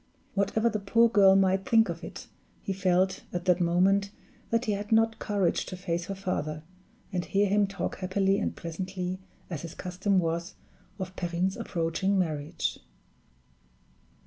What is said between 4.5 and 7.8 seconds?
he had not courage to face her father, and hear him